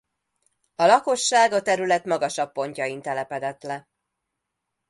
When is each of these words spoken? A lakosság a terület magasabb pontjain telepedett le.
A 0.75 0.85
lakosság 0.85 1.51
a 1.51 1.61
terület 1.61 2.05
magasabb 2.05 2.51
pontjain 2.51 3.01
telepedett 3.01 3.63
le. 3.63 3.89